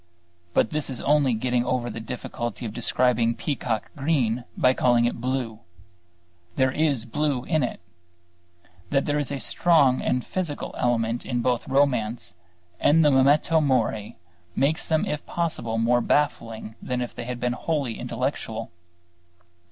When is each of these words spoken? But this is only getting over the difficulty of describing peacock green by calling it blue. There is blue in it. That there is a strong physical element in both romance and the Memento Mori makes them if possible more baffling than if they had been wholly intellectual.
But 0.55 0.71
this 0.71 0.89
is 0.89 0.99
only 1.01 1.35
getting 1.35 1.63
over 1.63 1.87
the 1.87 1.99
difficulty 1.99 2.65
of 2.65 2.73
describing 2.73 3.35
peacock 3.35 3.91
green 3.95 4.45
by 4.57 4.73
calling 4.73 5.05
it 5.05 5.21
blue. 5.21 5.59
There 6.55 6.71
is 6.71 7.05
blue 7.05 7.43
in 7.43 7.61
it. 7.61 7.79
That 8.89 9.05
there 9.05 9.19
is 9.19 9.31
a 9.31 9.39
strong 9.39 10.01
physical 10.21 10.73
element 10.75 11.23
in 11.23 11.43
both 11.43 11.67
romance 11.67 12.33
and 12.79 13.05
the 13.05 13.11
Memento 13.11 13.61
Mori 13.61 14.17
makes 14.55 14.87
them 14.87 15.05
if 15.05 15.23
possible 15.27 15.77
more 15.77 16.01
baffling 16.01 16.73
than 16.81 16.99
if 16.99 17.13
they 17.13 17.25
had 17.25 17.39
been 17.39 17.53
wholly 17.53 17.99
intellectual. 17.99 18.71